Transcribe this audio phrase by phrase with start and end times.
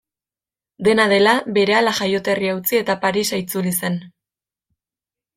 [0.85, 3.99] Dena dela, berehala jaioterria utzi eta Parisa itzuli zen.